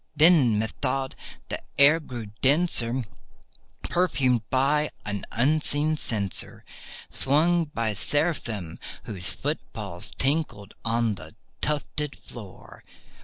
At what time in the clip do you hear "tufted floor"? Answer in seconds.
11.61-12.83